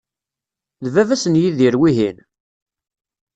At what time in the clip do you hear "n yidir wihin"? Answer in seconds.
1.27-2.17